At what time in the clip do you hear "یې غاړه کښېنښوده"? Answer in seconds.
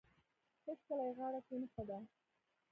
1.07-1.97